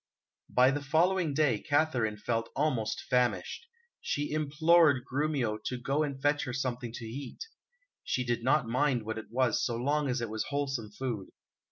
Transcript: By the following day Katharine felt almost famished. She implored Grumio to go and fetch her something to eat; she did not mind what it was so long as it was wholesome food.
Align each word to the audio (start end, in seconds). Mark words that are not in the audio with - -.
By 0.49 0.71
the 0.71 0.81
following 0.81 1.35
day 1.35 1.59
Katharine 1.59 2.17
felt 2.17 2.49
almost 2.55 3.01
famished. 3.01 3.67
She 3.99 4.31
implored 4.31 5.05
Grumio 5.05 5.59
to 5.65 5.77
go 5.77 6.01
and 6.01 6.19
fetch 6.19 6.45
her 6.45 6.53
something 6.53 6.91
to 6.93 7.05
eat; 7.05 7.45
she 8.03 8.23
did 8.23 8.43
not 8.43 8.65
mind 8.67 9.03
what 9.05 9.19
it 9.19 9.29
was 9.29 9.63
so 9.63 9.75
long 9.75 10.09
as 10.09 10.19
it 10.19 10.29
was 10.31 10.45
wholesome 10.45 10.89
food. 10.89 11.29